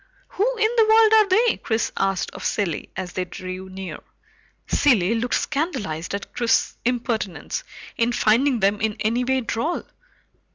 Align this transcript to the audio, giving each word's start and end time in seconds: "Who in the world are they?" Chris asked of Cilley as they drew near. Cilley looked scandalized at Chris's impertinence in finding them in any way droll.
"Who 0.29 0.57
in 0.57 0.71
the 0.77 0.87
world 0.89 1.13
are 1.13 1.27
they?" 1.27 1.57
Chris 1.57 1.91
asked 1.95 2.31
of 2.31 2.43
Cilley 2.43 2.89
as 2.95 3.13
they 3.13 3.23
drew 3.23 3.69
near. 3.69 3.99
Cilley 4.65 5.13
looked 5.13 5.35
scandalized 5.35 6.15
at 6.15 6.33
Chris's 6.33 6.75
impertinence 6.83 7.63
in 7.97 8.11
finding 8.11 8.61
them 8.61 8.81
in 8.81 8.95
any 9.01 9.23
way 9.23 9.41
droll. 9.41 9.83